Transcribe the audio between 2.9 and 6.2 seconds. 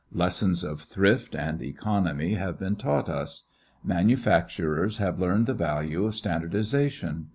us. Manufacturers have learned the value of